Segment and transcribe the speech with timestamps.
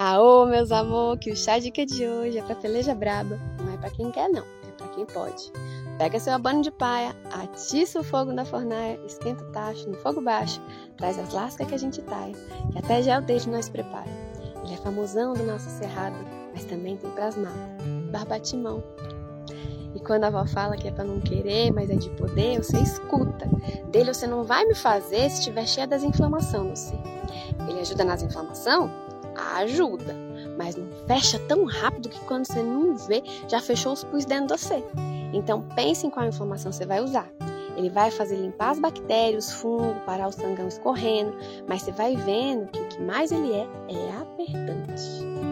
[0.00, 3.36] Aô, meus amor, que o chá dica de hoje é pra peleja braba.
[3.60, 4.44] Não é pra quem quer, não.
[4.44, 5.50] É pra quem pode.
[5.98, 10.20] Pega seu abano de paia, atiça o fogo na fornalha, esquenta o tacho no fogo
[10.20, 10.62] baixo,
[10.96, 12.32] traz as lascas que a gente taia,
[12.70, 14.06] que até gel desde nós prepara.
[14.62, 16.14] Ele é famosão do nosso cerrado,
[16.52, 17.58] mas também tem pras matas.
[18.12, 18.80] Barbatimão.
[19.96, 22.78] E quando a avó fala que é pra não querer, mas é de poder, você
[22.78, 23.48] escuta.
[23.90, 27.00] Dele você não vai me fazer se estiver cheia das inflamação no ser.
[27.68, 29.07] Ele ajuda nas inflamação?
[29.56, 30.14] Ajuda.
[30.56, 34.56] Mas não fecha tão rápido que quando você não vê, já fechou os pus dentro
[34.56, 34.82] de você.
[35.32, 37.30] Então pense em qual informação você vai usar.
[37.76, 41.32] Ele vai fazer limpar as bactérias, os fungos, parar o sangão escorrendo,
[41.68, 45.47] mas você vai vendo que o que mais ele é é apertante.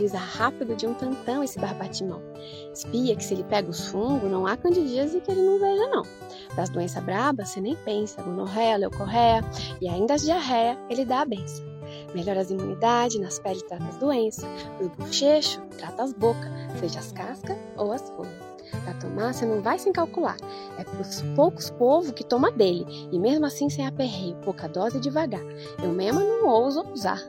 [0.00, 2.22] Cicatriza rápido de um tantão esse barbatimão.
[2.72, 6.02] Espia que se ele pega os fungos, não há candidíase que ele não veja não.
[6.56, 9.42] Das doenças brabas, você nem pensa, gonorreia, leucorreia
[9.80, 11.68] e ainda as diarreia, ele dá a benção.
[12.14, 14.48] Melhora as imunidades, nas peles trata as doenças,
[14.80, 18.50] no bochecho trata as bocas, seja as cascas ou as folhas.
[18.84, 20.36] Para tomar, você não vai sem calcular.
[20.78, 25.00] É pros poucos povos que toma dele, e mesmo assim sem aperreio, pouca dose e
[25.00, 25.42] devagar.
[25.82, 27.20] Eu mesma não ouso usar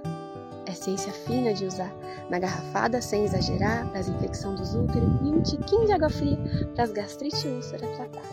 [0.71, 1.93] essência fina de usar,
[2.29, 6.37] na garrafada sem exagerar, para as infecções dos úteros e um tiquinho de água fria
[6.73, 8.23] para as gastrite e úlcera tratar.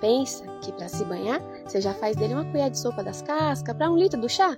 [0.00, 3.76] Pensa que para se banhar, você já faz dele uma colher de sopa das cascas
[3.76, 4.56] para um litro do chá?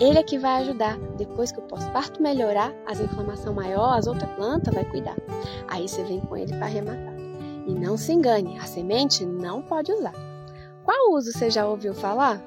[0.00, 0.98] Ele é que vai ajudar.
[1.18, 5.16] Depois que o pós-parto melhorar, as inflamação maior, as outras plantas vai cuidar.
[5.68, 7.14] Aí você vem com ele para arrematar.
[7.66, 10.14] E não se engane, a semente não pode usar.
[10.82, 12.40] Qual uso você já ouviu falar?